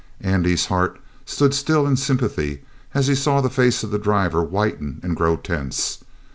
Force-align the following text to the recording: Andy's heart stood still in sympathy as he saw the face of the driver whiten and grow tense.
Andy's 0.21 0.65
heart 0.65 0.99
stood 1.27 1.53
still 1.53 1.85
in 1.85 1.95
sympathy 1.95 2.63
as 2.95 3.05
he 3.05 3.13
saw 3.13 3.39
the 3.39 3.51
face 3.51 3.83
of 3.83 3.91
the 3.91 3.99
driver 3.99 4.41
whiten 4.43 4.99
and 5.03 5.15
grow 5.15 5.35
tense. 5.37 6.03